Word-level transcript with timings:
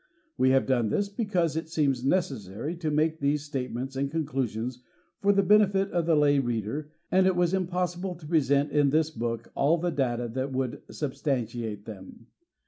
We 0.35 0.49
have 0.49 0.65
done 0.65 0.89
this 0.89 1.09
because 1.09 1.55
it 1.55 1.69
seems 1.69 2.03
necessary 2.03 2.75
to 2.77 2.89
make 2.89 3.19
these 3.19 3.43
statements 3.43 3.95
and 3.95 4.09
conclusions 4.09 4.79
for 5.19 5.31
the 5.31 5.43
benefit 5.43 5.91
of 5.91 6.07
the 6.07 6.15
lay 6.15 6.39
reader, 6.39 6.89
and 7.11 7.27
it 7.27 7.35
was 7.35 7.53
impossible 7.53 8.15
to 8.15 8.25
present 8.25 8.71
in 8.71 8.89
this 8.89 9.11
book 9.11 9.51
all 9.53 9.75
of 9.75 9.81
the 9.81 9.91
data 9.91 10.27
that 10.29 10.51
would 10.51 10.81
substantiate 10.89 11.85
them. 11.85 12.25